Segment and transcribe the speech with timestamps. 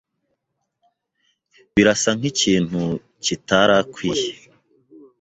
[1.73, 2.81] Birasa nkikintu
[3.23, 4.29] kitarakwiye.